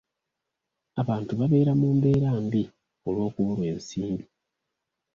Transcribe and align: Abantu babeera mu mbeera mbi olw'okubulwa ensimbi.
Abantu 1.01 1.31
babeera 1.39 1.71
mu 1.79 1.89
mbeera 1.97 2.29
mbi 2.45 2.63
olw'okubulwa 3.07 3.65
ensimbi. 3.73 4.25